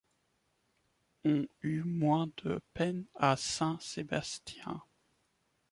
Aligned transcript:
On 1.25 1.45
eut 1.61 1.83
moins 1.83 2.31
de 2.43 2.59
peine 2.73 3.05
à 3.13 3.37
Saint-Sébastien. 3.37 4.81